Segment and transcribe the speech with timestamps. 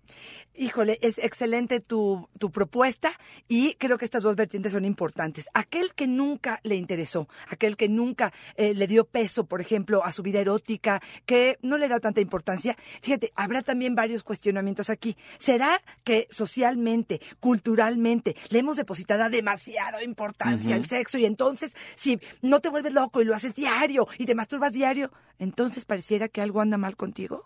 [0.54, 3.14] Híjole, es excelente tu, tu propuesta
[3.48, 5.46] y creo que estas dos vertientes son importantes.
[5.54, 10.12] Aquel que nunca le interesó, aquel que nunca eh, le dio peso, por ejemplo, a
[10.12, 15.16] su vida erótica, que no le da tanta importancia, fíjate, habrá también varios cuestionamientos aquí.
[15.40, 22.60] ¿Será que socialmente, culturalmente, le hemos depositado demasiada importancia al sexo y entonces si no
[22.60, 26.60] te vuelves loco y lo haces diario y te masturbas diario, entonces pareciera que algo
[26.60, 27.46] anda mal contigo?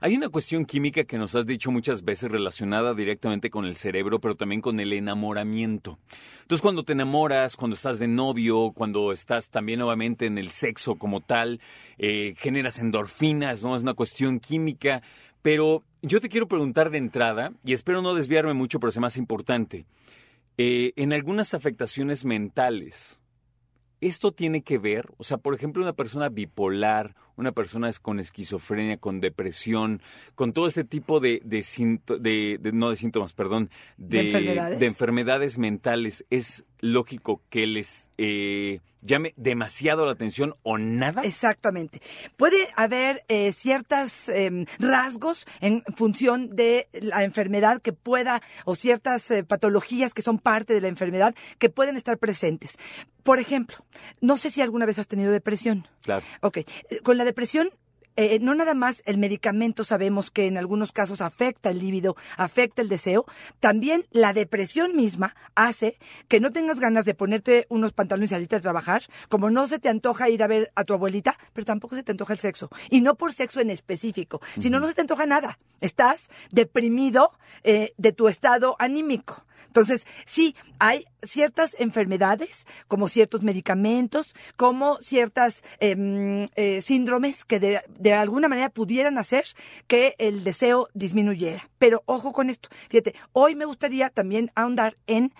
[0.00, 4.20] Hay una cuestión química que nos has dicho muchas veces relacionada directamente con el cerebro,
[4.20, 5.98] pero también con el enamoramiento.
[6.42, 10.96] Entonces, cuando te enamoras, cuando estás de novio, cuando estás también nuevamente en el sexo
[10.96, 11.60] como tal,
[11.98, 13.74] eh, generas endorfinas, ¿no?
[13.76, 15.02] Es una cuestión química.
[15.42, 19.16] Pero yo te quiero preguntar de entrada, y espero no desviarme mucho, pero es más
[19.16, 19.86] importante.
[20.58, 23.20] Eh, en algunas afectaciones mentales,
[24.00, 25.10] ¿Esto tiene que ver?
[25.16, 30.00] O sea, por ejemplo, una persona bipolar, una persona con esquizofrenia, con depresión,
[30.34, 31.64] con todo este tipo de, de,
[32.20, 34.80] de- de- no de síntomas, perdón, de, ¿De enfermedades?
[34.80, 41.22] de enfermedades mentales, ¿es lógico que les eh, llame demasiado la atención o nada?
[41.22, 42.00] Exactamente.
[42.36, 44.28] Puede haber eh, ciertos
[44.78, 50.74] rasgos en función de la enfermedad que pueda, o ciertas eh, patologías que son parte
[50.74, 52.76] de la enfermedad que pueden estar presentes.
[53.22, 53.76] Por ejemplo,
[54.20, 55.88] no sé si alguna vez has tenido depresión.
[56.02, 56.24] Claro.
[56.42, 56.66] Ok, eh,
[57.02, 57.70] con la depresión
[58.18, 62.80] eh, no nada más el medicamento sabemos que en algunos casos afecta el líbido, afecta
[62.80, 63.26] el deseo,
[63.60, 68.56] también la depresión misma hace que no tengas ganas de ponerte unos pantalones y salirte
[68.56, 71.94] a trabajar, como no se te antoja ir a ver a tu abuelita, pero tampoco
[71.94, 72.70] se te antoja el sexo.
[72.88, 75.58] Y no por sexo en específico, sino no se te antoja nada.
[75.82, 77.32] Estás deprimido
[77.64, 79.44] eh, de tu estado anímico.
[79.66, 87.80] Entonces, sí, hay ciertas enfermedades, como ciertos medicamentos, como ciertas em, eh, síndromes que de,
[87.88, 89.44] de alguna manera pudieran hacer
[89.86, 91.68] que el deseo disminuyera.
[91.78, 92.68] Pero ojo con esto.
[92.88, 95.32] Fíjate, hoy me gustaría también ahondar en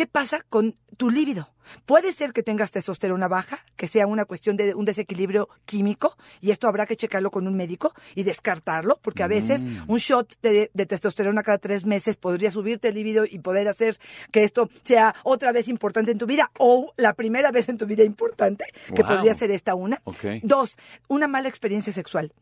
[0.00, 1.52] qué pasa con tu líbido.
[1.84, 6.52] Puede ser que tengas testosterona baja, que sea una cuestión de un desequilibrio químico, y
[6.52, 10.70] esto habrá que checarlo con un médico y descartarlo, porque a veces un shot de,
[10.72, 13.98] de testosterona cada tres meses podría subirte el líbido y poder hacer
[14.32, 17.84] que esto sea otra vez importante en tu vida, o la primera vez en tu
[17.84, 18.64] vida importante,
[18.96, 19.16] que Wow.
[19.16, 20.00] podría ser esta una.
[20.42, 20.76] Dos,
[21.08, 22.32] una mala experiencia sexual.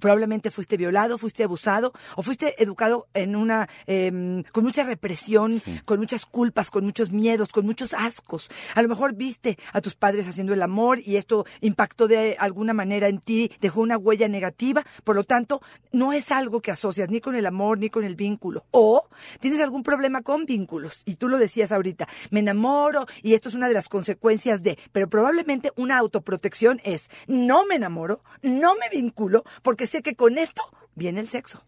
[0.00, 5.80] Probablemente fuiste violado, fuiste abusado o fuiste educado en una em, con mucha represión, Sí.
[5.84, 8.48] con muchas culpas, con muchos miedos, con muchos ascos.
[8.74, 12.72] A lo mejor viste a tus padres haciendo el amor y esto impactó de alguna
[12.72, 14.84] manera en ti, dejó una huella negativa.
[15.04, 15.60] Por lo tanto,
[15.92, 18.64] no es algo que asocias ni con el amor ni con el vínculo.
[18.72, 19.08] O
[19.38, 23.54] tienes algún problema con vínculos y tú lo decías ahorita, me enamoro y esto es
[23.54, 28.88] una de las consecuencias de, pero probablemente una autoprotección es no me enamoro, no me
[28.90, 30.62] vinculo porque sé que con esto
[30.94, 31.64] viene el sexo.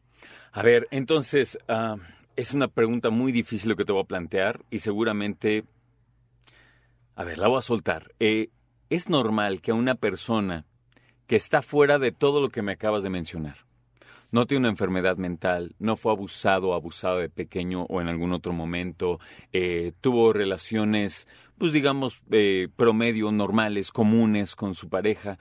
[0.53, 1.97] A ver, entonces, ah,
[2.37, 5.65] es una pregunta muy difícil lo que te voy a plantear y seguramente,
[7.15, 8.13] a ver, la voy a soltar.
[8.21, 8.51] Eh,
[8.91, 10.65] es normal que una persona
[11.27, 13.67] que está fuera de todo lo que me acabas de mencionar,
[14.31, 18.33] no tiene una enfermedad mental, no fue abusado o abusado de pequeño o en algún
[18.33, 19.19] otro momento,
[19.53, 21.29] eh, tuvo relaciones,
[21.59, 25.39] pues digamos, eh, promedio, normales, comunes con su pareja,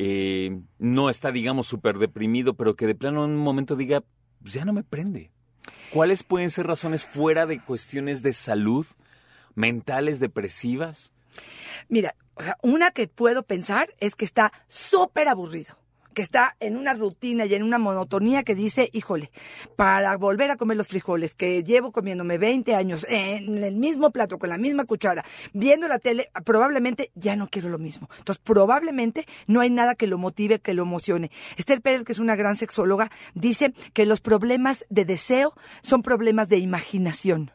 [0.00, 4.04] eh, no está, digamos, súper deprimido, pero que de plano en un momento diga,
[4.40, 5.32] pues ya no me prende.
[5.90, 8.86] ¿Cuáles pueden ser razones fuera de cuestiones de salud,
[9.56, 11.12] mentales, depresivas?
[11.88, 12.14] Mira,
[12.62, 15.76] una que puedo pensar es que está súper aburrido,
[16.14, 19.30] que está en una rutina y en una monotonía que dice, híjole,
[19.76, 24.38] para volver a comer los frijoles que llevo comiéndome 20 años en el mismo plato,
[24.38, 28.08] con la misma cuchara, viendo la tele, probablemente ya no quiero lo mismo.
[28.18, 31.30] Entonces, probablemente no hay nada que lo motive, que lo emocione.
[31.56, 36.48] Esther Pérez, que es una gran sexóloga, dice que los problemas de deseo son problemas
[36.48, 37.52] de imaginación.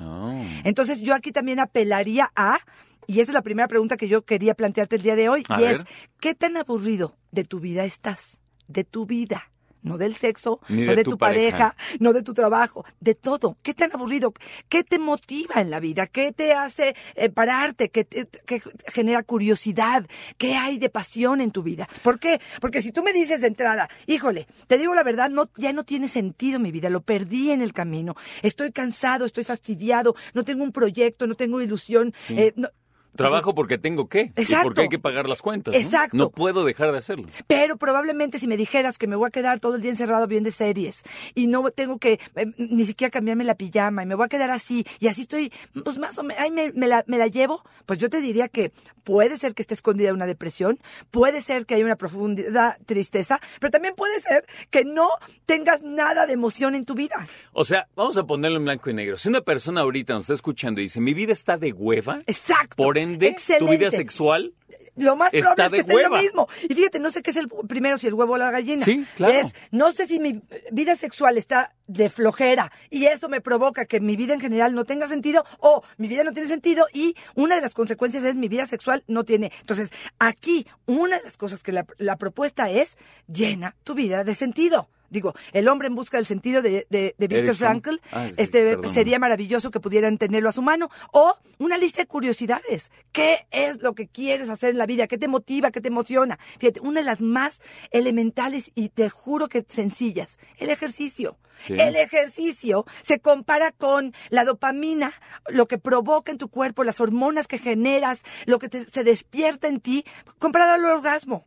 [0.00, 0.42] Oh.
[0.64, 2.58] Entonces yo aquí también apelaría a,
[3.06, 5.60] y esa es la primera pregunta que yo quería plantearte el día de hoy, A
[5.60, 5.84] y es.
[6.20, 8.38] ¿qué tan aburrido de tu vida estás?
[8.68, 9.50] De tu vida,
[9.82, 11.74] no del sexo, Ni no de de tu tu pareja.
[11.74, 13.58] pareja, no de tu trabajo, de todo.
[13.62, 14.32] ¿Qué te han aburrido?
[14.68, 16.06] ¿Qué te motiva en la vida?
[16.06, 17.90] ¿Qué te hace eh, pararte?
[17.90, 20.06] ¿Qué, te- qué genera curiosidad?
[20.38, 21.88] ¿Qué hay de pasión en tu vida?
[22.02, 22.40] ¿Por qué?
[22.60, 25.82] Porque si tú me dices de entrada, híjole, te digo la verdad, no, ya no
[25.84, 28.14] tiene sentido mi vida, lo perdí en el camino.
[28.42, 32.14] Estoy cansado, estoy fastidiado, no tengo un proyecto, no tengo ilusión.
[32.28, 32.68] eh, no-
[33.16, 34.32] Trabajo porque tengo que.
[34.36, 34.64] Y Exacto.
[34.64, 35.74] porque hay que pagar las cuentas.
[35.74, 35.80] ¿no?
[35.80, 36.16] Exacto.
[36.16, 37.26] No puedo dejar de hacerlo.
[37.46, 40.50] Pero probablemente si me dijeras que me voy a quedar todo el día encerrado viendo
[40.50, 41.02] series
[41.34, 44.50] y no tengo que eh, ni siquiera cambiarme la pijama y me voy a quedar
[44.50, 45.52] así y así estoy,
[45.84, 48.48] pues más o menos, ahí me, me la, me la llevo, pues yo te diría
[48.48, 48.72] que
[49.04, 50.78] puede ser que esté escondida una depresión,
[51.10, 55.08] puede ser que haya una profunda tristeza, pero también puede ser que no
[55.46, 57.26] tengas nada de emoción en tu vida.
[57.52, 59.16] O sea, vamos a ponerlo en blanco y negro.
[59.16, 62.76] Si una persona ahorita nos está escuchando y dice, mi vida está de hueva, Exacto.
[62.76, 64.54] por ende, tu vida sexual
[64.94, 66.22] Lo más Está probable es que esté lo hueva.
[66.22, 66.48] mismo.
[66.68, 68.84] Y fíjate, no sé qué es el primero, si el huevo o la gallina.
[68.84, 69.32] Sí, claro.
[69.32, 74.00] Es, no sé si mi vida sexual está de flojera y eso me provoca que
[74.00, 77.54] mi vida en general no tenga sentido o mi vida no tiene sentido y una
[77.54, 79.50] de las consecuencias es mi vida sexual no tiene.
[79.60, 79.88] Entonces,
[80.18, 84.90] aquí una de las cosas que la, la propuesta es llena tu vida de sentido.
[85.12, 87.54] Digo, el hombre en busca del sentido de, de, de Viktor.
[87.54, 88.94] Frankl, Ah, sí, este perdón.
[88.94, 90.88] sería maravilloso que pudieran tenerlo a su mano.
[91.12, 92.90] O una lista de curiosidades.
[93.12, 95.06] ¿Qué es lo que quieres hacer en la vida?
[95.06, 95.70] ¿Qué te motiva?
[95.70, 96.38] ¿Qué te emociona?
[96.58, 97.60] Fíjate, una de las más
[97.90, 101.38] elementales y te juro que sencillas, el ejercicio.
[101.66, 101.74] Sí.
[101.78, 105.12] El ejercicio se compara con la dopamina,
[105.48, 109.68] lo que provoca en tu cuerpo, las hormonas que generas, lo que te- se despierta
[109.68, 110.04] en ti,
[110.38, 111.46] comparado al orgasmo.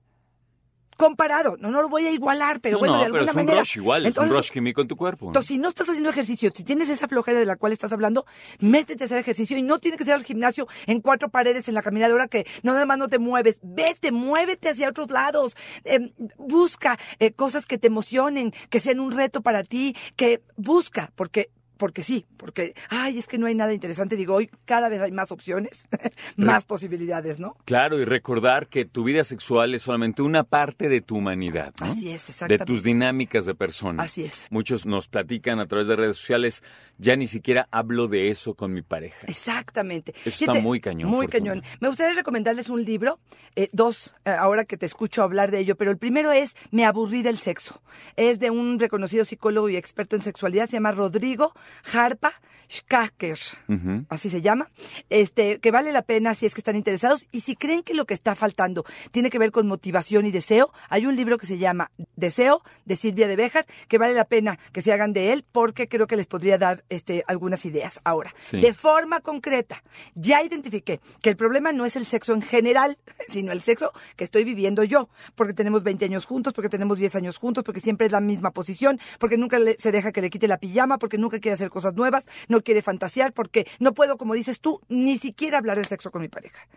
[0.98, 3.36] Comparado, no, no lo voy a igualar, pero no, bueno, no, de pero alguna es
[3.36, 3.60] un manera.
[3.60, 5.26] rush igual, Entonces, es un rush químico en tu cuerpo.
[5.26, 5.30] ¿no?
[5.32, 8.26] entonces, si no estás haciendo ejercicio, si tienes esa flojera de la cual estás hablando,
[8.60, 11.74] métete a hacer ejercicio y no tienes que ser al gimnasio en cuatro paredes en
[11.74, 13.60] la caminadora que no nada más no te mueves.
[13.62, 15.56] Vete, muévete hacia otros lados.
[15.84, 21.12] Eh, busca eh, cosas que te emocionen, que sean un reto para ti, que busca,
[21.16, 24.16] porque porque sí, porque, ay, es que no hay nada interesante.
[24.16, 25.86] Digo, hoy cada vez hay más opciones,
[26.38, 27.56] más posibilidades, ¿no?
[27.66, 31.88] Claro, y recordar que tu vida sexual es solamente una parte de tu humanidad, ¿no?
[31.88, 32.66] Así es, De exactamente.
[32.66, 34.04] tus dinámicas de persona.
[34.04, 34.48] Así es.
[34.50, 36.64] Muchos nos platican a través de redes sociales,
[36.98, 39.26] ya ni siquiera hablo de eso con mi pareja.
[39.28, 40.14] Exactamente.
[40.26, 41.52] Eso está muy cañón, Muy Fortuna.
[41.52, 41.64] cañón.
[41.80, 43.20] Me gustaría recomendarles un libro,
[43.56, 46.86] eh, dos, eh, ahora que te escucho hablar de ello, pero el primero es Me
[46.86, 47.82] aburrí del sexo.
[48.16, 51.54] Es de un reconocido psicólogo y experto en sexualidad, se llama Rodrigo
[51.94, 52.34] Harpa
[52.68, 53.38] Schacker.
[53.70, 54.06] Ujú.
[54.10, 54.70] Así se llama,
[55.10, 58.06] este, que vale la pena si es que están interesados y si creen que lo
[58.06, 61.58] que está faltando tiene que ver con motivación y deseo, hay un libro que se
[61.60, 65.46] llama Deseo de Silvia de Béjar, que vale la pena que se hagan de él
[65.52, 68.00] porque creo que les podría dar este, algunas ideas.
[68.04, 68.60] Ahora, Sí.
[68.60, 69.84] de forma concreta,
[70.16, 72.98] ya identifiqué que el problema no es el sexo en general,
[73.30, 77.16] sino el sexo que estoy viviendo yo, porque tenemos 20 años juntos, porque tenemos 10
[77.16, 80.30] años juntos, porque siempre es la misma posición, porque nunca le- se deja que le
[80.30, 84.18] quite la pijama, porque nunca quiere hacer cosas nuevas, no quiere fantasear, porque no puedo,
[84.18, 86.68] como dices tú, ni siquiera hablar de sexo con mi pareja.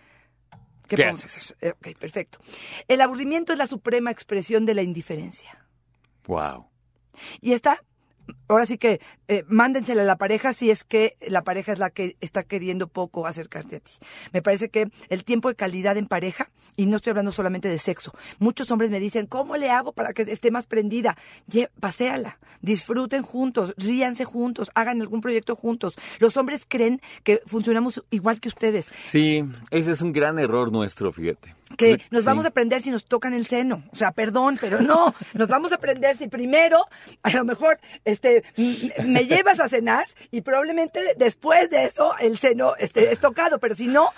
[0.86, 1.36] ¿Qué, ¿Qué podemos haces?
[1.52, 1.56] hacer?
[1.60, 2.38] Eh, ok, perfecto.
[2.88, 5.66] El aburrimiento es la suprema expresión de la indiferencia.
[6.26, 6.66] Wow.
[7.40, 7.82] Y está,
[8.48, 11.90] ahora sí que eh, mándensela a la pareja si es que la pareja es la
[11.90, 13.92] que está queriendo poco acercarte a ti.
[14.32, 17.78] Me parece que el tiempo de calidad en pareja, y no estoy hablando solamente de
[17.78, 21.16] sexo, muchos hombres me dicen, ¿cómo le hago para que esté más prendida?
[21.50, 25.94] Lle- paséala, disfruten juntos, ríanse juntos, hagan algún proyecto juntos.
[26.18, 31.12] Los hombres creen que funcionamos igual que ustedes, Sí, ese es un gran error nuestro,
[31.12, 31.54] fíjate.
[31.76, 32.26] Que nos Sí.
[32.26, 33.82] vamos a aprender si nos tocan el seno.
[33.92, 36.86] O sea, perdón, pero no, nos vamos a aprender si primero,
[37.22, 38.42] a lo mejor, este,
[39.04, 43.74] me llevas a cenar y probablemente después de eso el seno este, es tocado, pero
[43.74, 44.10] si no,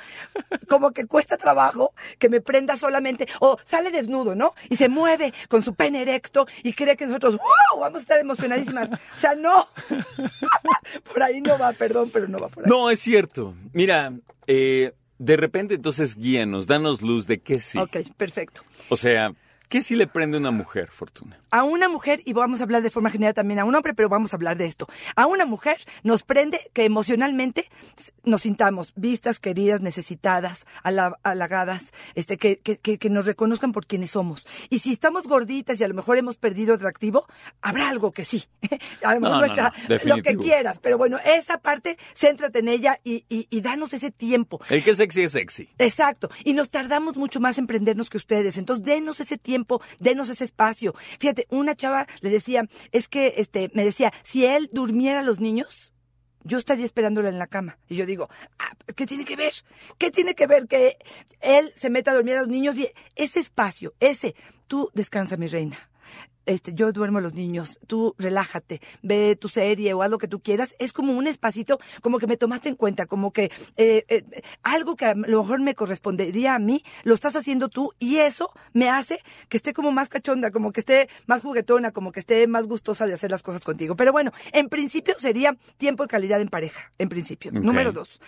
[0.69, 4.54] como que cuesta trabajo que me prenda solamente, o sale desnudo, ¿no?
[4.69, 7.80] Y se mueve con su pene erecto y cree que nosotros, ¡wow!
[7.80, 8.90] Vamos a estar emocionadísimas.
[8.90, 9.69] O sea, no.
[11.12, 12.71] por ahí no va, perdón, pero no va por ahí.
[12.71, 13.54] No, es cierto.
[13.73, 14.12] Mira,
[14.47, 17.79] eh, de repente entonces guíanos, danos luz de qué sí.
[17.79, 18.62] Ok, perfecto.
[18.89, 19.35] O sea,
[19.71, 21.39] ¿qué sí le prende a una mujer, Fortuna?
[21.53, 24.09] a una mujer, y vamos a hablar de forma general también a un hombre, pero
[24.09, 24.87] vamos a hablar de esto.
[25.17, 27.69] A una mujer nos prende que emocionalmente
[28.23, 34.12] nos sintamos vistas, queridas, necesitadas, ala- halagadas, este, que, que, que, nos reconozcan por quienes
[34.12, 34.47] somos.
[34.69, 37.27] Y si estamos gorditas y a lo mejor hemos perdido atractivo,
[37.62, 38.45] habrá algo que sí.
[39.05, 42.61] A lo mejor No, no, nuestra- no, lo que quieras, pero bueno, esa parte, céntrate
[42.61, 44.61] en ella y, y, y danos ese tiempo.
[44.69, 45.69] El que es sexy es sexy.
[45.79, 46.31] Exacto.
[46.45, 48.57] Y nos tardamos mucho más en prendernos que ustedes.
[48.57, 49.60] Entonces, denos ese tiempo,
[49.99, 50.95] denos ese espacio.
[51.19, 55.40] Fíjate, una chava le decía, es que, este, me decía, si él durmiera a los
[55.40, 55.93] niños,
[56.43, 57.79] yo estaría esperándola en la cama.
[57.88, 59.52] Y yo digo, ah, ¿qué tiene que ver?
[59.99, 60.97] ¿Qué tiene que ver que
[61.40, 62.79] él se meta a dormir a los niños?
[62.79, 64.35] Y ese espacio, ese,
[64.67, 65.89] tú descansa, mi reina.
[66.50, 70.26] Este, yo duermo a los niños, tú relájate, ve tu serie o haz lo que
[70.26, 74.04] tú quieras, es como un espacito, como que me tomaste en cuenta, como que eh,
[74.09, 78.16] eh, algo que a lo mejor me correspondería a mí, lo estás haciendo tú y
[78.16, 82.19] eso me hace que esté como más cachonda, como que esté más juguetona, como que
[82.19, 83.95] esté más gustosa de hacer las cosas contigo.
[83.95, 87.52] Pero bueno, en principio sería tiempo de calidad en pareja, en principio.
[87.52, 88.21] Número dos,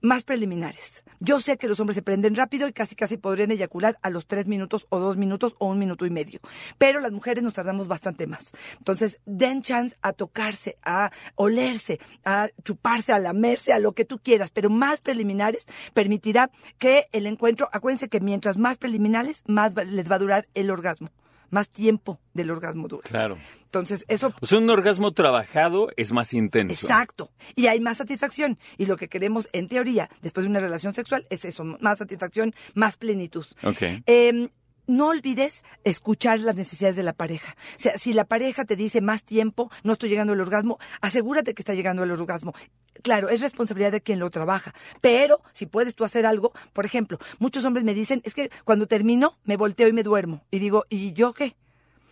[0.00, 1.02] más preliminares.
[1.18, 4.26] Yo sé que los hombres se prenden rápido y casi casi podrían eyacular a los
[4.26, 6.38] tres minutos o dos minutos o un minuto y medio.
[6.78, 8.52] Pero las mujeres nos tardamos bastante más.
[8.76, 14.18] Entonces, den chance a tocarse, a olerse, a chuparse, a lamerse, a lo que tú
[14.18, 20.10] quieras, pero más preliminares permitirá que el encuentro, acuérdense que mientras más preliminares, más les
[20.10, 21.08] va a durar el orgasmo.
[21.48, 23.04] Más tiempo del orgasmo dura.
[23.08, 23.38] Claro.
[23.62, 26.86] Entonces, eso O sea, un orgasmo trabajado es más intenso.
[26.86, 27.30] Exacto.
[27.54, 28.58] Y hay más satisfacción.
[28.76, 32.54] Y lo que queremos, en teoría, después de una relación sexual, es eso, más satisfacción,
[32.74, 33.46] más plenitud.
[33.62, 33.82] Ok.
[34.06, 34.48] Eh,
[34.86, 37.56] no olvides escuchar las necesidades de la pareja.
[37.76, 41.54] O sea, si la pareja te dice más tiempo, no estoy llegando al orgasmo, asegúrate
[41.54, 42.54] que está llegando al orgasmo.
[43.02, 44.74] Claro, es responsabilidad de quien lo trabaja.
[45.00, 48.86] Pero si puedes tú hacer algo, por ejemplo, muchos hombres me dicen, es que cuando
[48.86, 50.44] termino me volteo y me duermo.
[50.50, 51.56] Y digo, ¿y yo qué?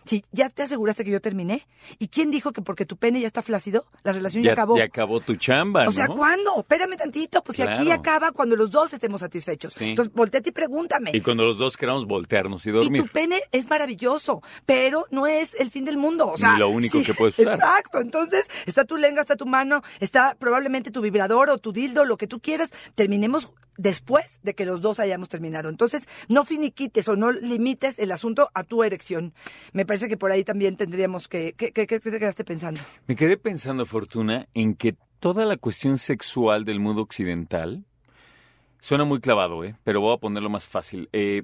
[0.05, 1.65] Si ya te aseguraste que yo terminé.
[1.99, 4.77] ¿Y quién dijo que porque tu pene ya está flácido, la relación ya, Ya, acabó?
[4.77, 6.15] ya acabó tu chamba, O sea, ¿no?
[6.15, 6.59] ¿cuándo?
[6.59, 9.73] Espérame tantito, pues si aquí acaba cuando los dos estemos satisfechos.
[9.73, 9.89] Sí.
[9.91, 11.11] Entonces, volteate y pregúntame.
[11.13, 13.01] Y cuando los dos queramos voltearnos y Y dormir.
[13.03, 16.27] tu pene es maravilloso, pero no es el fin del mundo.
[16.27, 17.55] O sea, Ni lo único que puedes usar.
[17.55, 17.99] Exacto.
[17.99, 22.17] Entonces, está tu lengua, está tu mano, está probablemente tu vibrador o tu dildo, lo
[22.17, 22.71] que tú quieras.
[22.95, 25.69] Terminemos después de que los dos hayamos terminado.
[25.69, 29.33] Entonces, no finiquites o no limites el asunto a tu erección.
[29.71, 31.53] Me parece que por ahí también tendríamos que...
[31.53, 32.81] ¿Qué, te quedaste pensando?
[33.07, 37.85] Me quedé pensando, Fortuna, en que toda la cuestión sexual del mundo occidental
[38.79, 39.75] suena muy clavado, ¿eh?
[39.83, 41.09] pero voy a ponerlo más fácil.
[41.13, 41.43] Eh,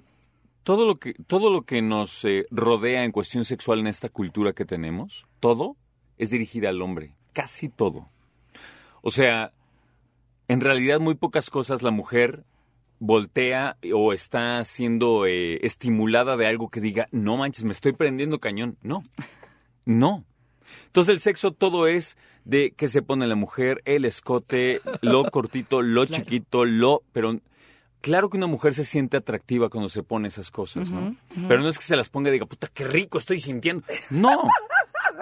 [0.63, 4.53] todo, lo que, todo lo que nos eh, rodea en cuestión sexual en esta cultura
[4.53, 5.77] que tenemos, todo
[6.17, 8.09] es dirigida al hombre, casi todo.
[9.01, 9.53] O sea,
[10.49, 12.43] en realidad muy pocas cosas la mujer
[12.99, 18.39] voltea o está siendo eh, estimulada de algo que diga, no manches, me estoy prendiendo
[18.39, 18.77] cañón.
[18.81, 19.01] No,
[19.85, 20.25] no.
[20.87, 25.81] Entonces el sexo todo es de que se pone la mujer, el escote, lo cortito,
[25.81, 26.23] lo Claro.
[26.23, 27.03] chiquito, lo...
[27.13, 27.39] Pero
[28.01, 31.15] claro que una mujer se siente atractiva cuando se pone esas cosas, ¿no?
[31.47, 33.83] Pero no es que se las ponga y diga, puta, qué rico estoy sintiendo.
[34.09, 34.43] No,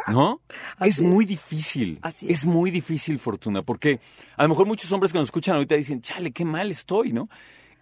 [0.07, 0.41] ¿no?
[0.79, 1.01] Es es.
[1.01, 1.99] muy difícil.
[2.01, 2.45] Así es es.
[2.45, 3.99] muy difícil, Fortuna, porque
[4.35, 7.27] a lo mejor muchos hombres que nos escuchan ahorita dicen, chale, qué mal estoy, ¿no?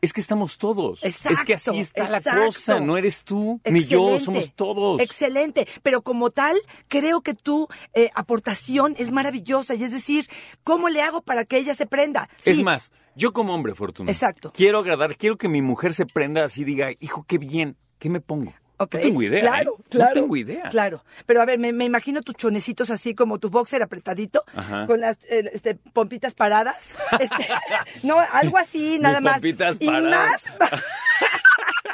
[0.02, 1.04] Es que estamos todos.
[1.04, 2.46] es que Exacto, así está la exacto.
[2.46, 2.80] cosa.
[2.80, 5.02] No eres tú, ni yo, somos todos.
[5.02, 6.56] Excelente, pero como tal,
[6.88, 9.74] creo que tu eh, aportación es maravillosa.
[9.74, 10.28] Y es decir,
[10.64, 12.30] ¿cómo le hago para que ella se prenda?
[12.44, 14.12] Es más, yo como hombre, Fortuna.
[14.12, 14.52] Exacto.
[14.54, 18.10] Quiero agradar, quiero que mi mujer se prenda así y diga, hijo, qué bien, ¿qué
[18.10, 18.54] me pongo?
[18.78, 19.40] Ok, No tengo idea.
[19.42, 19.84] Claro, ¿eh?
[19.90, 20.16] claro.
[20.16, 20.70] No tengo idea.
[20.70, 21.04] Claro.
[21.26, 24.86] Pero a ver, me, me imagino tus chonecitos así como tu boxer apretadito, Ajá.
[24.86, 26.94] con las eh, este, pompitas paradas.
[27.20, 27.48] Este,
[28.04, 29.34] no, algo así, nada más.
[29.36, 30.42] pompitas y paradas.
[30.60, 30.84] más.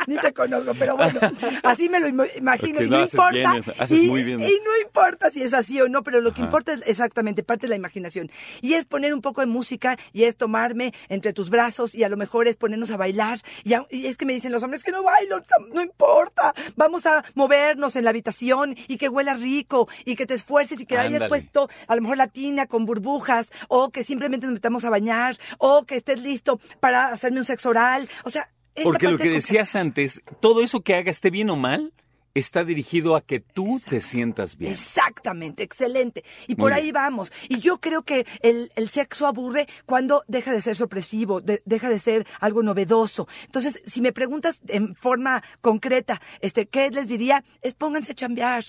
[0.08, 1.20] Ni te conozco, pero bueno,
[1.64, 2.82] así me lo im- imagino.
[2.82, 3.32] Y no, importa.
[3.32, 4.40] bien, haces y, muy bien.
[4.40, 6.46] y no importa si es así o no, pero lo que Ajá.
[6.48, 8.32] importa es exactamente parte de la imaginación.
[8.62, 12.10] Y es poner un poco de música y es tomarme entre tus brazos y a
[12.10, 13.40] lo mejor es ponernos a bailar.
[13.64, 15.42] Y, a- y es que me dicen los hombres que no bailo,
[15.74, 16.54] no importa.
[16.76, 20.86] Vamos a movernos en la habitación y que huela rico y que te esfuerces y
[20.86, 24.86] que hayas puesto a lo mejor la tina con burbujas o que simplemente nos metamos
[24.86, 28.10] a bañar o que estés listo para hacerme un sexo oral.
[28.24, 28.50] O sea,
[28.84, 31.94] Porque lo que de decías antes, todo eso que haga esté bien o mal,
[32.34, 34.72] está dirigido a que tú te sientas bien.
[34.72, 36.24] Exactamente, excelente.
[36.48, 36.86] Y Muy por bien.
[36.86, 37.30] ahí vamos.
[37.50, 41.90] Y yo creo que el, el sexo aburre cuando deja de ser sorpresivo, de- deja
[41.90, 43.28] de ser algo novedoso.
[43.46, 47.44] Entonces, si me preguntas en forma concreta, este, ¿qué les diría?
[47.62, 48.64] Es pónganse a chambear.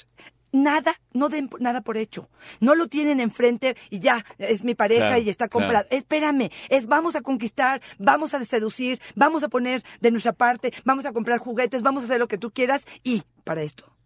[0.53, 2.29] Nada, no den nada por hecho.
[2.61, 5.67] No lo tienen enfrente y ya, es mi pareja Claro, y está claro.
[5.67, 5.87] comprado.
[5.91, 11.07] Espérame, es vamos a conquistar, vamos a seducir, vamos a poner de nuestra parte, vamos
[11.07, 13.97] a comprar juguetes, vamos a hacer lo que tú quieras y para esto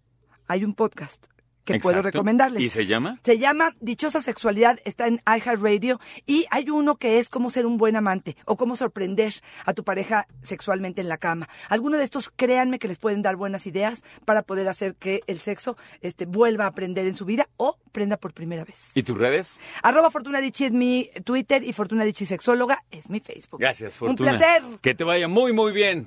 [0.46, 1.26] hay un podcast
[1.66, 2.62] que puedo recomendarles.
[2.62, 3.20] ¿Y se llama?
[3.24, 7.76] Se llama Dichosa Sexualidad, está en iHeartRadio y hay uno que es cómo ser un
[7.76, 11.48] buen amante o cómo sorprender a tu pareja sexualmente en la cama.
[11.68, 15.38] Algunos de estos, créanme que les pueden dar buenas ideas para poder hacer que el
[15.38, 18.90] sexo este, vuelva a aprender en su vida o prenda por primera vez.
[18.94, 19.60] ¿Y tus redes?
[19.82, 23.60] Arroba Fortuna Dichi es mi Twitter y Fortuna Dichi Sexóloga es mi Facebook.
[23.60, 24.38] Gracias, Un Fortuna.
[24.38, 24.62] placer.
[24.80, 26.06] Que te vaya muy, muy bien.